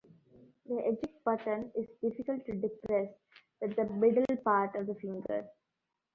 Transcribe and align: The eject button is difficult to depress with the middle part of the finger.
The 0.65 0.79
eject 0.79 1.23
button 1.23 1.71
is 1.77 1.85
difficult 2.01 2.43
to 2.47 2.53
depress 2.55 3.09
with 3.61 3.75
the 3.75 3.85
middle 3.85 4.35
part 4.43 4.75
of 4.75 4.87
the 4.87 4.95
finger. 4.95 5.47